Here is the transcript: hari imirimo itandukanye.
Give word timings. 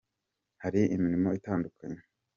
hari 0.63 0.81
imirimo 0.95 1.29
itandukanye. 1.39 2.01